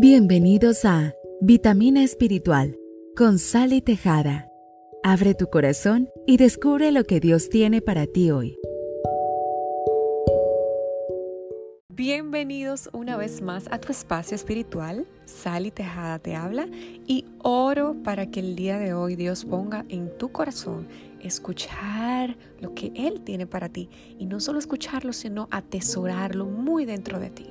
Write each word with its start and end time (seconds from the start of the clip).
Bienvenidos 0.00 0.84
a 0.84 1.12
Vitamina 1.40 2.04
Espiritual 2.04 2.78
con 3.16 3.40
Sally 3.40 3.80
Tejada. 3.80 4.48
Abre 5.02 5.34
tu 5.34 5.48
corazón 5.48 6.08
y 6.24 6.36
descubre 6.36 6.92
lo 6.92 7.02
que 7.02 7.18
Dios 7.18 7.48
tiene 7.48 7.82
para 7.82 8.06
ti 8.06 8.30
hoy. 8.30 8.56
Bienvenidos 11.88 12.88
una 12.92 13.16
vez 13.16 13.42
más 13.42 13.66
a 13.72 13.80
tu 13.80 13.90
espacio 13.90 14.36
espiritual. 14.36 15.04
Sally 15.24 15.72
Tejada 15.72 16.20
te 16.20 16.36
habla 16.36 16.68
y 17.08 17.24
oro 17.42 17.96
para 18.04 18.30
que 18.30 18.38
el 18.38 18.54
día 18.54 18.78
de 18.78 18.94
hoy 18.94 19.16
Dios 19.16 19.44
ponga 19.44 19.84
en 19.88 20.16
tu 20.16 20.30
corazón 20.30 20.86
escuchar 21.20 22.36
lo 22.60 22.72
que 22.72 22.92
Él 22.94 23.22
tiene 23.22 23.48
para 23.48 23.68
ti 23.68 23.90
y 24.16 24.26
no 24.26 24.38
solo 24.38 24.60
escucharlo, 24.60 25.12
sino 25.12 25.48
atesorarlo 25.50 26.46
muy 26.46 26.84
dentro 26.84 27.18
de 27.18 27.30
ti. 27.30 27.50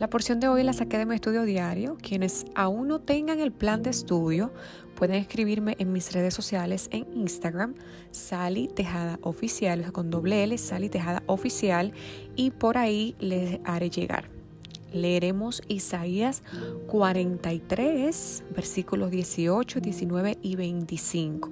La 0.00 0.08
porción 0.08 0.40
de 0.40 0.48
hoy 0.48 0.62
la 0.62 0.72
saqué 0.72 0.96
de 0.96 1.04
mi 1.04 1.14
estudio 1.14 1.42
diario. 1.42 1.98
Quienes 2.00 2.46
aún 2.54 2.88
no 2.88 3.00
tengan 3.00 3.38
el 3.38 3.52
plan 3.52 3.82
de 3.82 3.90
estudio 3.90 4.50
pueden 4.94 5.16
escribirme 5.16 5.76
en 5.78 5.92
mis 5.92 6.14
redes 6.14 6.32
sociales 6.32 6.88
en 6.90 7.06
Instagram, 7.14 7.74
Sally 8.10 8.68
Tejada 8.68 9.18
Oficial, 9.20 9.92
con 9.92 10.08
doble 10.08 10.42
L, 10.42 10.56
Sally 10.56 10.88
Tejada 10.88 11.22
Oficial, 11.26 11.92
y 12.34 12.50
por 12.50 12.78
ahí 12.78 13.14
les 13.18 13.60
haré 13.64 13.90
llegar. 13.90 14.30
Leeremos 14.90 15.60
Isaías 15.68 16.42
43, 16.86 18.44
versículos 18.56 19.10
18, 19.10 19.80
19 19.80 20.38
y 20.40 20.56
25. 20.56 21.50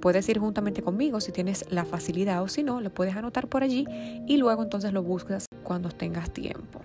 Puedes 0.00 0.28
ir 0.28 0.38
juntamente 0.38 0.82
conmigo 0.82 1.20
si 1.20 1.32
tienes 1.32 1.64
la 1.68 1.84
facilidad 1.84 2.44
o 2.44 2.46
si 2.46 2.62
no, 2.62 2.80
lo 2.80 2.94
puedes 2.94 3.16
anotar 3.16 3.48
por 3.48 3.64
allí 3.64 3.88
y 4.28 4.36
luego 4.36 4.62
entonces 4.62 4.92
lo 4.92 5.02
buscas 5.02 5.46
cuando 5.64 5.88
tengas 5.88 6.32
tiempo 6.32 6.80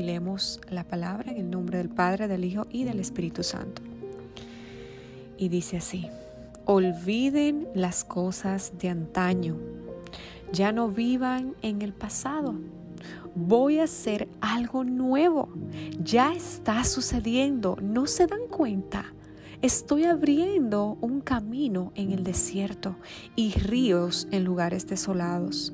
y 0.00 0.02
leemos 0.02 0.60
la 0.70 0.84
palabra 0.84 1.30
en 1.30 1.36
el 1.36 1.50
nombre 1.50 1.76
del 1.78 1.90
Padre, 1.90 2.26
del 2.26 2.44
Hijo 2.44 2.66
y 2.70 2.84
del 2.84 3.00
Espíritu 3.00 3.42
Santo. 3.42 3.82
Y 5.36 5.48
dice 5.50 5.76
así, 5.76 6.08
olviden 6.64 7.68
las 7.74 8.02
cosas 8.02 8.72
de 8.78 8.88
antaño, 8.88 9.56
ya 10.52 10.72
no 10.72 10.88
vivan 10.88 11.54
en 11.60 11.82
el 11.82 11.92
pasado. 11.92 12.54
Voy 13.34 13.78
a 13.78 13.84
hacer 13.84 14.26
algo 14.40 14.84
nuevo. 14.84 15.50
Ya 16.02 16.32
está 16.32 16.82
sucediendo. 16.84 17.76
¿No 17.80 18.06
se 18.06 18.26
dan 18.26 18.48
cuenta? 18.50 19.04
Estoy 19.62 20.04
abriendo 20.04 20.98
un 21.00 21.20
camino 21.20 21.92
en 21.94 22.10
el 22.10 22.24
desierto 22.24 22.96
y 23.36 23.52
ríos 23.52 24.26
en 24.30 24.44
lugares 24.44 24.86
desolados. 24.86 25.72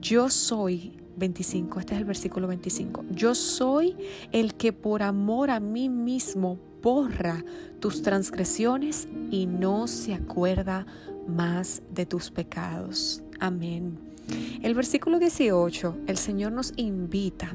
Yo 0.00 0.28
soy 0.28 1.03
25, 1.16 1.80
este 1.80 1.94
es 1.94 2.00
el 2.00 2.04
versículo 2.04 2.48
25. 2.48 3.04
Yo 3.10 3.34
soy 3.34 3.96
el 4.32 4.54
que 4.54 4.72
por 4.72 5.02
amor 5.02 5.50
a 5.50 5.60
mí 5.60 5.88
mismo 5.88 6.58
borra 6.82 7.44
tus 7.80 8.02
transgresiones 8.02 9.08
y 9.30 9.46
no 9.46 9.86
se 9.86 10.14
acuerda 10.14 10.86
más 11.26 11.82
de 11.90 12.06
tus 12.06 12.30
pecados. 12.30 13.22
Amén. 13.40 13.98
El 14.62 14.74
versículo 14.74 15.18
18, 15.18 15.96
el 16.06 16.16
Señor 16.16 16.52
nos 16.52 16.72
invita 16.76 17.54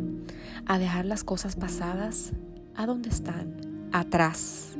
a 0.66 0.78
dejar 0.78 1.06
las 1.06 1.24
cosas 1.24 1.56
pasadas 1.56 2.34
a 2.76 2.86
donde 2.86 3.10
están, 3.10 3.56
atrás. 3.92 4.78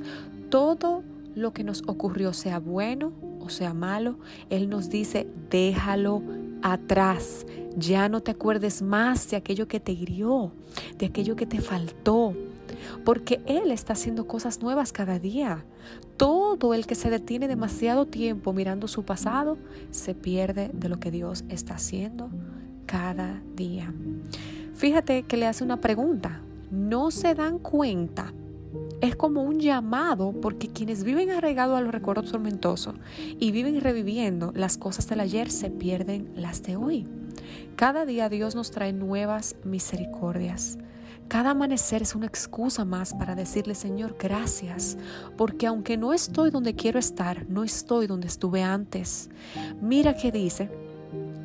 Todo 0.50 1.04
lo 1.36 1.54
que 1.54 1.64
nos 1.64 1.84
ocurrió, 1.88 2.34
sea 2.34 2.60
bueno 2.60 3.14
o 3.40 3.50
sea 3.50 3.74
malo, 3.74 4.20
Él 4.50 4.70
nos 4.70 4.90
dice, 4.90 5.28
déjalo 5.50 6.22
atrás. 6.62 7.46
Ya 7.76 8.10
no 8.10 8.22
te 8.22 8.32
acuerdes 8.32 8.82
más 8.82 9.30
de 9.30 9.38
aquello 9.38 9.68
que 9.68 9.80
te 9.80 9.92
hirió, 9.92 10.52
de 10.98 11.06
aquello 11.08 11.36
que 11.36 11.46
te 11.46 11.62
faltó, 11.62 12.34
porque 13.06 13.42
Él 13.46 13.72
está 13.72 13.94
haciendo 13.94 14.28
cosas 14.28 14.62
nuevas 14.62 14.92
cada 14.92 15.20
día. 15.20 15.66
Todo 16.18 16.74
el 16.74 16.86
que 16.86 16.96
se 16.96 17.10
detiene 17.10 17.48
demasiado 17.48 18.06
tiempo 18.06 18.54
mirando 18.54 18.88
su 18.88 19.04
pasado 19.04 19.58
se 19.92 20.16
pierde 20.16 20.70
de 20.74 20.90
lo 20.90 21.00
que 21.00 21.12
Dios 21.12 21.46
está 21.50 21.76
haciendo 21.76 22.30
cada 22.86 23.42
día. 23.56 23.94
Fíjate 24.74 25.24
que 25.24 25.38
le 25.38 25.46
hace 25.46 25.64
una 25.64 25.80
pregunta. 25.80 26.42
¿No 26.72 27.12
se 27.12 27.34
dan 27.34 27.60
cuenta 27.60 28.34
es 29.02 29.16
como 29.16 29.44
un 29.44 29.60
llamado 29.60 30.34
porque 30.42 30.68
quienes 30.68 31.04
viven 31.04 31.30
arraigados 31.30 31.78
a 31.78 31.82
los 31.82 31.92
recuerdos 31.92 32.32
tormentosos 32.32 32.96
y 33.40 33.52
viven 33.52 33.80
reviviendo 33.82 34.52
las 34.56 34.78
cosas 34.78 35.08
del 35.08 35.22
ayer 35.22 35.52
se 35.52 35.70
pierden 35.70 36.32
las 36.36 36.64
de 36.64 36.76
hoy. 36.76 37.08
Cada 37.76 38.06
día 38.06 38.30
Dios 38.30 38.56
nos 38.56 38.72
trae 38.72 38.92
nuevas 38.92 39.56
misericordias. 39.64 40.78
Cada 41.30 41.52
amanecer 41.52 42.02
es 42.02 42.16
una 42.16 42.26
excusa 42.26 42.86
más 42.86 43.14
para 43.14 43.36
decirle, 43.36 43.76
Señor, 43.76 44.16
gracias, 44.20 44.98
porque 45.38 45.68
aunque 45.68 45.96
no 45.96 46.12
estoy 46.12 46.50
donde 46.50 46.76
quiero 46.76 46.98
estar, 46.98 47.48
no 47.48 47.64
estoy 47.64 48.08
donde 48.08 48.28
estuve 48.28 48.64
antes. 48.64 49.30
Mira 49.80 50.16
que 50.16 50.32
dice, 50.32 50.70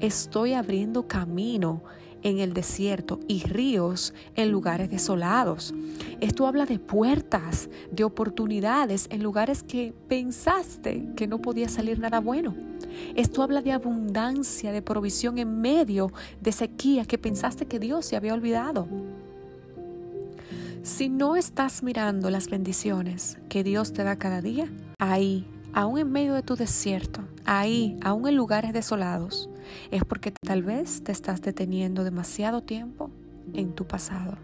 estoy 0.01 0.55
abriendo 0.55 1.07
camino 1.07 1.83
en 2.25 2.41
el 2.41 2.53
desierto 2.53 3.21
y 3.29 3.45
ríos 3.45 4.13
en 4.35 4.51
lugares 4.51 4.91
desolados. 4.91 5.73
Esto 6.21 6.49
habla 6.49 6.67
de 6.67 6.81
puertas, 6.81 7.69
de 7.93 8.03
oportunidades 8.03 9.07
en 9.11 9.23
lugares 9.23 9.63
que 9.63 9.95
pensaste 10.09 11.07
que 11.15 11.29
no 11.29 11.39
podía 11.39 11.69
salir 11.69 12.01
nada 12.01 12.19
bueno. 12.19 12.55
Esto 13.15 13.43
habla 13.43 13.63
de 13.63 13.73
abundancia, 13.73 14.73
de 14.73 14.83
provisión 14.83 15.39
en 15.39 15.61
medio 15.61 16.13
de 16.41 16.53
sequía 16.53 17.05
que 17.05 17.19
pensaste 17.19 17.67
que 17.67 17.79
Dios 17.79 18.07
se 18.07 18.17
había 18.17 18.35
olvidado. 18.35 18.89
Si 20.83 21.09
no 21.09 21.37
estás 21.37 21.83
mirando 21.83 22.31
las 22.31 22.49
bendiciones 22.49 23.39
que 23.49 23.65
Dios 23.65 23.93
te 23.93 24.05
da 24.05 24.17
cada 24.17 24.43
día, 24.43 24.69
ahí, 24.99 25.47
aún 25.73 25.99
en 25.99 26.13
medio 26.13 26.35
de 26.35 26.43
tu 26.43 26.57
desierto, 26.57 27.21
ahí, 27.45 27.99
aún 28.03 28.29
en 28.29 28.37
lugares 28.37 28.73
desolados, 28.73 29.49
es 29.91 30.05
porque 30.05 30.31
tal 30.31 30.63
vez 30.63 31.03
te 31.03 31.13
estás 31.13 31.43
deteniendo 31.43 32.05
demasiado 32.05 32.63
tiempo 32.63 33.11
en 33.53 33.75
tu 33.75 33.87
pasado. 33.87 34.37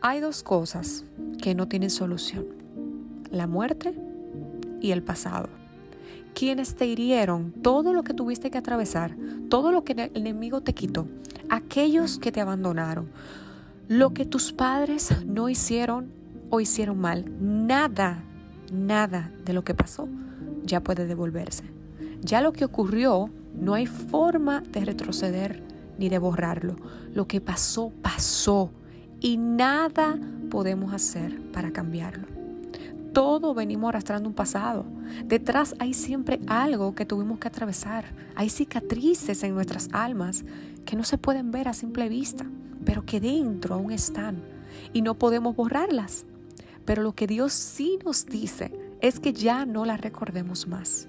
Hay 0.00 0.20
dos 0.20 0.42
cosas 0.42 1.04
que 1.40 1.54
no 1.54 1.68
tienen 1.68 1.90
solución, 1.90 2.46
la 3.30 3.46
muerte 3.46 3.94
y 4.80 4.90
el 4.90 5.02
pasado. 5.02 5.48
Quienes 6.34 6.74
te 6.74 6.86
hirieron, 6.86 7.52
todo 7.52 7.92
lo 7.92 8.02
que 8.02 8.14
tuviste 8.14 8.50
que 8.50 8.58
atravesar, 8.58 9.16
todo 9.48 9.70
lo 9.70 9.84
que 9.84 9.92
el 9.92 10.10
enemigo 10.14 10.62
te 10.62 10.72
quitó, 10.72 11.06
aquellos 11.50 12.18
que 12.18 12.32
te 12.32 12.40
abandonaron, 12.40 13.10
lo 13.88 14.14
que 14.14 14.24
tus 14.24 14.52
padres 14.52 15.10
no 15.26 15.48
hicieron 15.48 16.10
o 16.50 16.60
hicieron 16.60 16.98
mal, 16.98 17.30
nada, 17.40 18.24
nada 18.72 19.30
de 19.44 19.52
lo 19.52 19.62
que 19.62 19.74
pasó 19.74 20.08
ya 20.64 20.82
puede 20.82 21.06
devolverse. 21.06 21.64
Ya 22.22 22.40
lo 22.40 22.52
que 22.52 22.64
ocurrió, 22.64 23.30
no 23.54 23.74
hay 23.74 23.86
forma 23.86 24.60
de 24.60 24.84
retroceder 24.84 25.62
ni 25.98 26.08
de 26.08 26.18
borrarlo. 26.18 26.76
Lo 27.14 27.26
que 27.26 27.40
pasó, 27.40 27.92
pasó 28.02 28.70
y 29.20 29.36
nada 29.36 30.18
podemos 30.50 30.92
hacer 30.92 31.40
para 31.52 31.72
cambiarlo. 31.72 32.26
Todo 33.12 33.52
venimos 33.54 33.90
arrastrando 33.90 34.28
un 34.28 34.34
pasado. 34.34 34.84
Detrás 35.26 35.74
hay 35.78 35.92
siempre 35.92 36.40
algo 36.46 36.94
que 36.94 37.04
tuvimos 37.04 37.38
que 37.38 37.48
atravesar. 37.48 38.06
Hay 38.34 38.48
cicatrices 38.48 39.42
en 39.42 39.54
nuestras 39.54 39.90
almas 39.92 40.44
que 40.86 40.96
no 40.96 41.04
se 41.04 41.18
pueden 41.18 41.50
ver 41.50 41.68
a 41.68 41.74
simple 41.74 42.08
vista, 42.08 42.46
pero 42.84 43.04
que 43.04 43.20
dentro 43.20 43.74
aún 43.74 43.92
están 43.92 44.42
y 44.92 45.02
no 45.02 45.14
podemos 45.18 45.54
borrarlas. 45.54 46.24
Pero 46.84 47.02
lo 47.02 47.12
que 47.12 47.26
Dios 47.26 47.52
sí 47.52 47.98
nos 48.04 48.26
dice 48.26 48.72
es 49.00 49.20
que 49.20 49.32
ya 49.32 49.66
no 49.66 49.84
las 49.84 50.00
recordemos 50.00 50.66
más. 50.66 51.06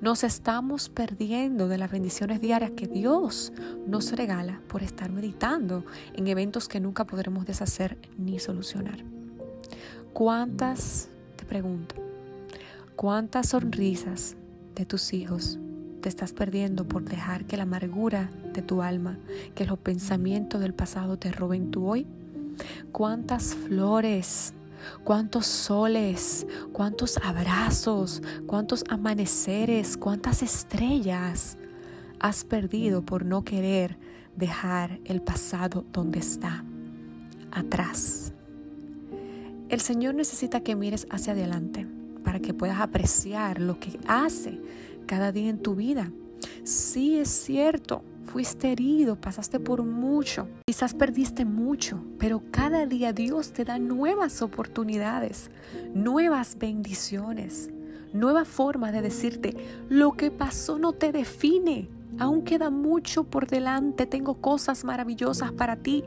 Nos 0.00 0.24
estamos 0.24 0.88
perdiendo 0.88 1.68
de 1.68 1.78
las 1.78 1.90
bendiciones 1.90 2.40
diarias 2.40 2.72
que 2.72 2.86
Dios 2.86 3.52
nos 3.86 4.12
regala 4.12 4.60
por 4.68 4.82
estar 4.82 5.10
meditando 5.10 5.84
en 6.14 6.26
eventos 6.26 6.68
que 6.68 6.80
nunca 6.80 7.04
podremos 7.04 7.46
deshacer 7.46 7.98
ni 8.18 8.38
solucionar. 8.38 9.04
¿Cuántas, 10.12 11.08
te 11.36 11.44
pregunto, 11.44 11.94
cuántas 12.96 13.50
sonrisas 13.50 14.36
de 14.74 14.84
tus 14.84 15.12
hijos 15.12 15.58
te 16.00 16.08
estás 16.08 16.32
perdiendo 16.32 16.86
por 16.86 17.04
dejar 17.04 17.44
que 17.44 17.56
la 17.56 17.64
amargura 17.64 18.30
de 18.52 18.62
tu 18.62 18.82
alma, 18.82 19.18
que 19.54 19.66
los 19.66 19.78
pensamientos 19.78 20.60
del 20.60 20.74
pasado 20.74 21.18
te 21.18 21.30
roben 21.30 21.70
tu 21.70 21.86
hoy? 21.86 22.06
¿Cuántas 22.92 23.54
flores 23.54 24.54
cuántos 25.04 25.46
soles, 25.46 26.46
cuántos 26.72 27.18
abrazos, 27.18 28.22
cuántos 28.46 28.84
amaneceres, 28.88 29.96
cuántas 29.96 30.42
estrellas 30.42 31.56
has 32.18 32.44
perdido 32.44 33.02
por 33.02 33.24
no 33.24 33.44
querer 33.44 33.98
dejar 34.36 35.00
el 35.04 35.22
pasado 35.22 35.84
donde 35.92 36.18
está, 36.18 36.64
atrás. 37.50 38.32
El 39.68 39.80
Señor 39.80 40.14
necesita 40.14 40.60
que 40.60 40.76
mires 40.76 41.06
hacia 41.10 41.32
adelante 41.32 41.86
para 42.24 42.40
que 42.40 42.54
puedas 42.54 42.80
apreciar 42.80 43.60
lo 43.60 43.78
que 43.78 43.98
hace 44.06 44.60
cada 45.06 45.32
día 45.32 45.48
en 45.48 45.58
tu 45.58 45.74
vida. 45.74 46.10
Sí 46.64 47.18
es 47.18 47.28
cierto, 47.28 48.02
fuiste 48.30 48.70
herido, 48.70 49.16
pasaste 49.16 49.58
por 49.58 49.82
mucho, 49.82 50.46
quizás 50.64 50.94
perdiste 50.94 51.44
mucho, 51.44 52.00
pero 52.16 52.40
cada 52.52 52.86
día 52.86 53.12
Dios 53.12 53.52
te 53.52 53.64
da 53.64 53.80
nuevas 53.80 54.40
oportunidades, 54.40 55.50
nuevas 55.94 56.56
bendiciones, 56.56 57.70
nueva 58.12 58.44
forma 58.44 58.92
de 58.92 59.02
decirte, 59.02 59.56
lo 59.88 60.12
que 60.12 60.30
pasó 60.30 60.78
no 60.78 60.92
te 60.92 61.10
define, 61.10 61.88
aún 62.20 62.42
queda 62.42 62.70
mucho 62.70 63.24
por 63.24 63.48
delante, 63.48 64.06
tengo 64.06 64.34
cosas 64.34 64.84
maravillosas 64.84 65.50
para 65.50 65.74
ti. 65.76 66.04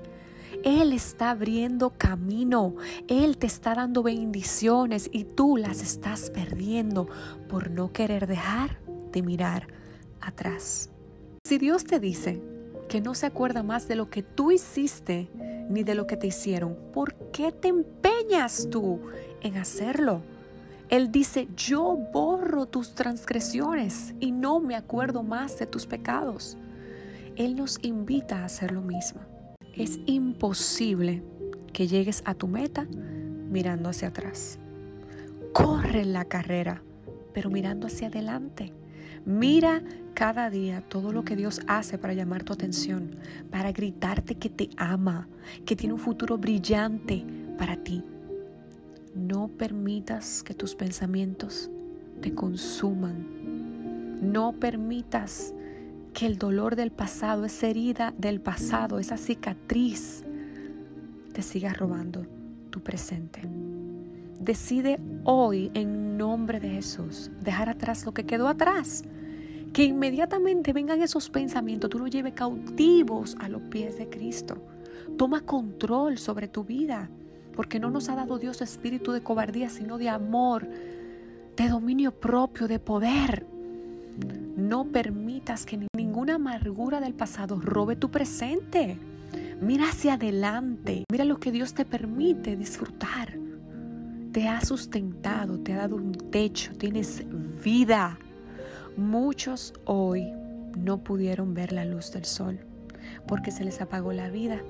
Él 0.64 0.94
está 0.94 1.32
abriendo 1.32 1.90
camino, 1.98 2.76
Él 3.10 3.38
te 3.38 3.48
está 3.48 3.76
dando 3.76 4.02
bendiciones 4.02 5.10
y 5.12 5.26
tú 5.26 5.58
las 5.58 5.82
estás 5.82 6.30
perdiendo 6.30 7.10
por 7.50 7.70
no 7.70 7.92
querer 7.92 8.28
dejar 8.28 8.80
de 9.12 9.22
mirar 9.24 9.68
atrás. 10.22 10.93
Si 11.46 11.58
Dios 11.58 11.84
te 11.84 12.00
dice 12.00 12.42
que 12.88 13.02
no 13.02 13.16
se 13.16 13.26
acuerda 13.26 13.64
más 13.64 13.90
de 13.90 13.98
lo 13.98 14.10
que 14.10 14.24
tú 14.24 14.54
hiciste 14.54 15.30
ni 15.70 15.84
de 15.84 15.94
lo 15.94 16.08
que 16.08 16.16
te 16.16 16.28
hicieron, 16.28 16.78
¿por 16.94 17.16
qué 17.32 17.52
te 17.52 17.68
empeñas 17.68 18.70
tú 18.72 19.02
en 19.42 19.58
hacerlo? 19.58 20.22
Él 20.88 21.12
dice, 21.12 21.50
yo 21.58 21.98
borro 22.14 22.66
tus 22.66 22.96
transgresiones 22.96 24.14
y 24.22 24.32
no 24.32 24.62
me 24.62 24.78
acuerdo 24.78 25.22
más 25.22 25.60
de 25.60 25.66
tus 25.66 25.86
pecados. 25.86 26.58
Él 27.36 27.58
nos 27.58 27.78
invita 27.82 28.40
a 28.40 28.46
hacer 28.46 28.72
lo 28.72 28.82
mismo. 28.82 29.20
Es 29.76 30.00
imposible 30.06 31.24
que 31.74 31.88
llegues 31.88 32.24
a 32.24 32.36
tu 32.36 32.48
meta 32.48 32.86
mirando 32.86 33.90
hacia 33.90 34.08
atrás. 34.08 34.60
Corre 35.52 36.06
la 36.06 36.24
carrera, 36.24 36.82
pero 37.34 37.50
mirando 37.50 37.88
hacia 37.88 38.08
adelante. 38.08 38.72
Mira 39.26 39.82
cada 40.14 40.50
día 40.50 40.82
todo 40.82 41.12
lo 41.12 41.24
que 41.24 41.36
Dios 41.36 41.62
hace 41.68 41.98
para 41.98 42.14
llamar 42.14 42.44
tu 42.44 42.54
atención, 42.54 43.16
para 43.50 43.72
gritarte 43.72 44.36
que 44.36 44.50
te 44.50 44.70
ama, 44.78 45.28
que 45.66 45.76
tiene 45.76 45.94
un 45.94 46.00
futuro 46.00 46.38
brillante 46.38 47.26
para 47.58 47.78
ti. 47.78 48.04
No 49.16 49.48
permitas 49.48 50.44
que 50.44 50.54
tus 50.54 50.76
pensamientos 50.76 51.70
te 52.22 52.34
consuman. 52.34 54.22
No 54.32 54.54
permitas 54.54 55.54
que 56.14 56.26
el 56.26 56.38
dolor 56.38 56.76
del 56.76 56.92
pasado, 56.92 57.46
esa 57.46 57.68
herida 57.68 58.14
del 58.18 58.40
pasado, 58.40 59.00
esa 59.00 59.18
cicatriz, 59.18 60.24
te 61.34 61.42
siga 61.42 61.74
robando 61.74 62.26
tu 62.70 62.80
presente. 62.82 63.42
Decide 64.44 65.00
hoy 65.24 65.72
en 65.74 66.18
nombre 66.18 66.60
de 66.60 66.68
Jesús 66.68 67.32
dejar 67.40 67.70
atrás 67.70 68.06
lo 68.06 68.14
que 68.14 68.26
quedó 68.26 68.50
atrás. 68.50 69.06
Que 69.72 69.86
inmediatamente 69.86 70.74
vengan 70.74 71.02
esos 71.02 71.30
pensamientos, 71.30 71.90
tú 71.90 71.98
los 71.98 72.10
lleves 72.10 72.34
cautivos 72.34 73.38
a 73.40 73.48
los 73.48 73.62
pies 73.62 73.98
de 73.98 74.10
Cristo. 74.10 74.58
Toma 75.18 75.46
control 75.46 76.18
sobre 76.18 76.50
tu 76.50 76.66
vida, 76.66 77.10
porque 77.56 77.80
no 77.80 77.90
nos 77.90 78.10
ha 78.10 78.16
dado 78.16 78.38
Dios 78.38 78.62
espíritu 78.62 79.14
de 79.14 79.24
cobardía, 79.24 79.70
sino 79.70 79.98
de 79.98 80.10
amor, 80.10 80.68
de 81.56 81.70
dominio 81.70 82.12
propio, 82.12 82.68
de 82.68 82.80
poder. 82.80 83.46
No 84.58 84.84
permitas 84.84 85.66
que 85.66 85.88
ninguna 85.96 86.36
amargura 86.36 87.00
del 87.00 87.14
pasado 87.14 87.62
robe 87.62 87.96
tu 87.96 88.12
presente. 88.12 88.98
Mira 89.62 89.86
hacia 89.88 90.16
adelante. 90.16 91.06
Mira 91.10 91.24
lo 91.24 91.40
que 91.40 91.54
Dios 91.54 91.74
te 91.74 91.86
permite 91.86 92.58
disfrutar. 92.58 93.38
Te 94.34 94.50
ha 94.50 94.60
sustentado, 94.62 95.60
te 95.60 95.74
ha 95.74 95.78
dado 95.78 95.96
un 95.96 96.12
techo, 96.12 96.74
tienes 96.76 97.24
vida. 97.64 98.18
Muchos 98.98 99.74
hoy 99.86 100.34
no 100.76 101.04
pudieron 101.04 101.54
ver 101.54 101.72
la 101.72 101.86
luz 101.86 102.12
del 102.12 102.26
sol 102.26 102.60
porque 103.28 103.52
se 103.52 103.64
les 103.64 103.80
apagó 103.80 104.12
la 104.12 104.30
vida. 104.30 104.62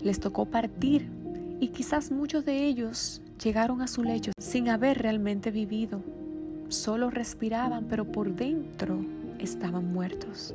Les 0.00 0.20
tocó 0.20 0.46
partir 0.46 1.08
y 1.60 1.68
quizás 1.68 2.10
muchos 2.10 2.44
de 2.44 2.66
ellos 2.66 3.22
llegaron 3.42 3.82
a 3.82 3.86
su 3.86 4.02
lecho 4.02 4.32
sin 4.38 4.68
haber 4.68 4.98
realmente 4.98 5.50
vivido 5.50 6.02
solo 6.68 7.10
respiraban, 7.10 7.86
pero 7.88 8.04
por 8.10 8.34
dentro 8.34 8.98
estaban 9.38 9.92
muertos. 9.92 10.54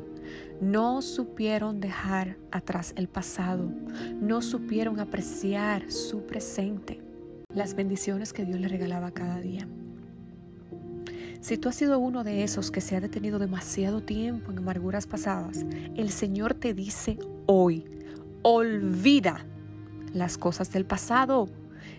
No 0.60 1.02
supieron 1.02 1.80
dejar 1.80 2.38
atrás 2.52 2.94
el 2.96 3.08
pasado, 3.08 3.70
no 4.20 4.42
supieron 4.42 5.00
apreciar 5.00 5.92
su 5.92 6.26
presente, 6.26 7.02
las 7.54 7.76
bendiciones 7.76 8.34
que 8.34 8.46
Dios 8.46 8.60
le 8.60 8.68
regalaba 8.68 9.12
cada 9.12 9.40
día. 9.40 9.68
Si 11.42 11.58
tú 11.58 11.70
has 11.70 11.76
sido 11.76 11.98
uno 11.98 12.24
de 12.24 12.44
esos 12.44 12.70
que 12.70 12.82
se 12.82 12.96
ha 12.96 13.02
detenido 13.02 13.40
demasiado 13.40 14.02
tiempo 14.02 14.52
en 14.52 14.60
amarguras 14.60 15.08
pasadas, 15.08 15.66
el 15.96 16.12
Señor 16.12 16.54
te 16.54 16.74
dice 16.74 17.18
hoy, 17.48 17.86
olvida 18.44 19.46
las 20.14 20.38
cosas 20.38 20.72
del 20.72 20.86
pasado, 20.86 21.50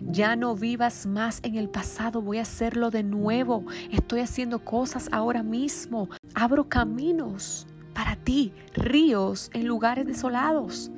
ya 0.01 0.35
no 0.35 0.55
vivas 0.55 1.05
más 1.05 1.39
en 1.43 1.55
el 1.55 1.69
pasado, 1.69 2.21
voy 2.21 2.37
a 2.37 2.43
hacerlo 2.43 2.89
de 2.89 3.03
nuevo. 3.03 3.65
Estoy 3.91 4.21
haciendo 4.21 4.59
cosas 4.59 5.09
ahora 5.11 5.43
mismo. 5.43 6.09
Abro 6.33 6.69
caminos 6.69 7.67
para 7.93 8.15
ti, 8.15 8.53
ríos 8.73 9.49
en 9.53 9.67
lugares 9.67 10.05
desolados. 10.05 10.89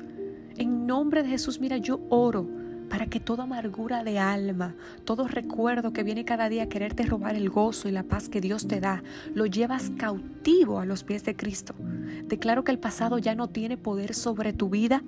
En 0.55 0.85
nombre 0.85 1.23
de 1.23 1.29
Jesús, 1.29 1.59
mira, 1.59 1.77
yo 1.77 1.99
oro 2.09 2.47
para 2.95 3.07
que 3.07 3.19
toda 3.19 3.43
amargura 3.43 4.05
de 4.05 4.19
alma, 4.19 4.73
todo 5.03 5.27
recuerdo 5.27 5.91
que 5.91 6.01
viene 6.01 6.23
cada 6.23 6.47
día 6.47 6.63
a 6.63 6.69
quererte 6.69 7.03
robar 7.03 7.35
el 7.35 7.49
gozo 7.49 7.89
y 7.89 7.91
la 7.91 8.03
paz 8.03 8.29
que 8.29 8.39
Dios 8.39 8.69
te 8.69 8.79
da, 8.79 9.03
lo 9.33 9.45
llevas 9.47 9.91
cautivo 9.97 10.79
a 10.79 10.85
los 10.85 11.03
pies 11.03 11.25
de 11.25 11.35
Cristo. 11.35 11.75
Declaro 12.23 12.63
que 12.63 12.71
el 12.71 12.79
pasado 12.79 13.17
ya 13.17 13.35
no 13.35 13.49
tiene 13.49 13.75
poder 13.75 14.13
sobre 14.13 14.53
tu 14.53 14.69
vida. 14.69 15.03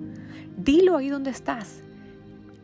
Dilo 0.58 0.98
ahí 0.98 1.08
donde 1.08 1.30
estás 1.30 1.82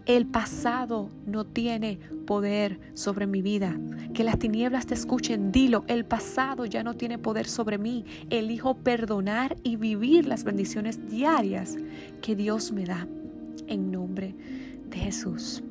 el 0.04 0.26
pasado 0.26 1.08
no 1.24 1.46
tiene 1.46 1.98
poder 2.26 2.78
sobre 2.92 3.26
mi 3.26 3.40
vida. 3.40 3.74
Que 4.12 4.22
las 4.22 4.38
tinieblas 4.38 4.84
te 4.84 4.92
escuchen. 4.92 5.50
Dilo, 5.50 5.84
el 5.86 6.04
pasado 6.04 6.66
ya 6.66 6.82
no 6.82 6.92
tiene 6.92 7.16
poder 7.16 7.46
sobre 7.46 7.78
mí. 7.78 8.04
Elijo 8.28 8.74
perdonar 8.74 9.56
y 9.62 9.76
vivir 9.76 10.26
las 10.26 10.44
bendiciones 10.44 11.08
diarias 11.08 11.78
que 12.20 12.36
Dios 12.36 12.70
me 12.70 12.84
da. 12.84 13.08
En 13.66 13.90
nombre 13.90 14.34
de 14.90 14.98
Jesús. 14.98 15.62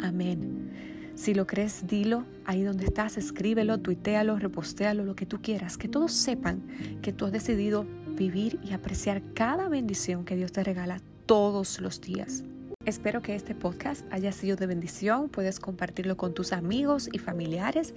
Amén. 0.00 0.70
Si 1.14 1.34
lo 1.34 1.46
crees, 1.46 1.86
dilo 1.86 2.24
ahí 2.44 2.62
donde 2.62 2.86
estás, 2.86 3.16
escríbelo, 3.18 3.78
tuitealo, 3.78 4.38
repostéalo, 4.38 5.04
lo 5.04 5.14
que 5.14 5.26
tú 5.26 5.40
quieras. 5.40 5.76
Que 5.76 5.88
todos 5.88 6.12
sepan 6.12 6.62
que 7.02 7.12
tú 7.12 7.26
has 7.26 7.32
decidido 7.32 7.86
vivir 8.16 8.58
y 8.64 8.72
apreciar 8.72 9.22
cada 9.34 9.68
bendición 9.68 10.24
que 10.24 10.36
Dios 10.36 10.52
te 10.52 10.64
regala 10.64 11.00
todos 11.26 11.80
los 11.80 12.00
días. 12.00 12.44
Espero 12.84 13.22
que 13.22 13.36
este 13.36 13.54
podcast 13.54 14.04
haya 14.12 14.32
sido 14.32 14.56
de 14.56 14.66
bendición, 14.66 15.28
puedes 15.28 15.60
compartirlo 15.60 16.16
con 16.16 16.34
tus 16.34 16.52
amigos 16.52 17.08
y 17.12 17.18
familiares 17.18 17.94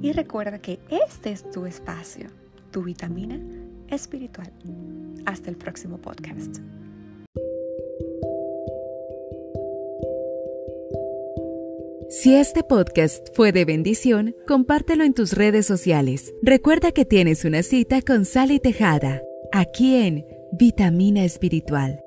y 0.00 0.12
recuerda 0.12 0.60
que 0.60 0.78
este 0.88 1.32
es 1.32 1.50
tu 1.50 1.66
espacio, 1.66 2.28
tu 2.70 2.82
vitamina 2.82 3.40
espiritual. 3.88 4.52
Hasta 5.26 5.50
el 5.50 5.56
próximo 5.56 5.98
podcast. 5.98 6.58
Si 12.10 12.34
este 12.34 12.62
podcast 12.62 13.28
fue 13.34 13.52
de 13.52 13.66
bendición, 13.66 14.34
compártelo 14.46 15.04
en 15.04 15.12
tus 15.12 15.34
redes 15.34 15.66
sociales. 15.66 16.32
Recuerda 16.42 16.90
que 16.90 17.04
tienes 17.04 17.44
una 17.44 17.62
cita 17.62 18.00
con 18.00 18.24
Sally 18.24 18.60
Tejada, 18.60 19.20
aquí 19.52 19.96
en 19.96 20.24
Vitamina 20.50 21.22
Espiritual. 21.24 22.02